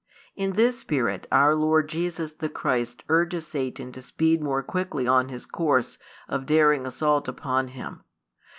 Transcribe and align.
In 0.35 0.53
this 0.53 0.79
spirit 0.79 1.27
our 1.31 1.53
Lord 1.53 1.87
Jesus 1.87 2.31
the 2.31 2.49
Christ 2.49 3.03
urges 3.07 3.45
Satan 3.45 3.91
to 3.91 4.01
speed 4.01 4.41
more 4.41 4.63
quickly 4.63 5.05
on 5.05 5.29
his 5.29 5.45
course 5.45 5.99
of 6.27 6.47
daring 6.47 6.87
assault 6.87 7.27
upon 7.27 7.67
Him. 7.67 8.01